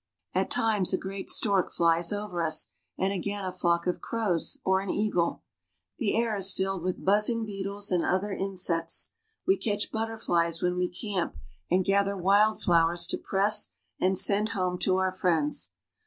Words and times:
At 0.33 0.49
times 0.49 0.93
a 0.93 0.97
great 0.97 1.29
stork 1.29 1.71
flies 1.71 2.11
over 2.11 2.41
us, 2.43 2.71
and 2.97 3.13
again 3.13 3.45
a 3.45 3.51
flock 3.51 3.85
of 3.85 4.01
crows 4.01 4.59
or 4.65 4.81
an 4.81 4.89
eagle. 4.89 5.43
The 5.99 6.15
air 6.15 6.35
is 6.35 6.53
filled 6.53 6.81
with 6.81 7.05
buzzing 7.05 7.45
beetles 7.45 7.91
and 7.91 8.03
other 8.03 8.31
insects. 8.31 9.11
We 9.45 9.57
catch 9.57 9.91
butterflies 9.91 10.59
when 10.59 10.75
we 10.75 10.89
camp, 10.89 11.35
and 11.69 11.85
gather 11.85 12.17
wild 12.17 12.63
flowers 12.63 13.05
to 13.09 13.19
press 13.19 13.75
and 13.99 14.17
send 14.17 14.49
home 14.49 14.79
to 14.79 14.97
our 14.97 15.11
friends. 15.11 15.69